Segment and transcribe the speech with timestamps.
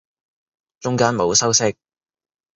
[0.79, 1.75] 中間冇修飾